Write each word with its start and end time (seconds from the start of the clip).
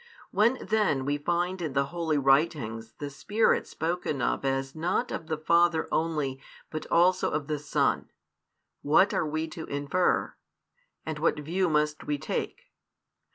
When 0.31 0.57
then 0.65 1.05
we 1.05 1.19
find 1.19 1.61
in 1.61 1.73
the 1.73 1.85
Holy 1.93 2.17
Writings 2.17 2.93
the 2.93 3.11
Spirit 3.11 3.67
spoken 3.67 4.19
of 4.19 4.43
as 4.43 4.73
not 4.73 5.11
of 5.11 5.27
the 5.27 5.37
Father 5.37 5.87
only 5.91 6.41
but 6.71 6.87
also 6.87 7.29
of 7.29 7.45
the 7.45 7.59
Son, 7.59 8.09
what 8.81 9.13
are 9.13 9.27
we 9.27 9.47
to 9.49 9.65
infer, 9.67 10.33
and 11.05 11.19
what 11.19 11.39
view 11.39 11.69
must 11.69 12.05
we 12.05 12.17
take? 12.17 12.71